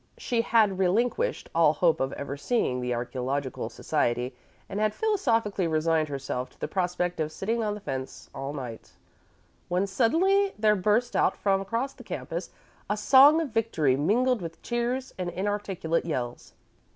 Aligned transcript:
She 0.17 0.41
had 0.41 0.79
relinquished 0.79 1.47
all 1.53 1.73
hope 1.73 1.99
of 1.99 2.11
ever 2.13 2.35
seeing 2.35 2.81
the 2.81 2.89
Archæological 2.89 3.69
Society, 3.71 4.33
and 4.67 4.79
had 4.79 4.95
philosophically 4.95 5.67
resigned 5.67 6.07
herself 6.09 6.49
to 6.49 6.59
the 6.59 6.67
prospect 6.67 7.19
of 7.19 7.31
sitting 7.31 7.61
on 7.61 7.75
the 7.75 7.81
fence 7.81 8.27
all 8.33 8.51
night, 8.51 8.93
when 9.69 9.85
suddenly 9.85 10.55
there 10.57 10.75
burst 10.75 11.15
out 11.15 11.37
from 11.37 11.61
across 11.61 11.93
the 11.93 12.03
campus 12.03 12.49
a 12.89 12.97
song 12.97 13.39
of 13.41 13.49
victory, 13.49 13.95
mingled 13.95 14.41
with 14.41 14.59
cheers 14.63 15.13
and 15.19 15.29
inarticulate 15.29 16.05
yells. 16.05 16.53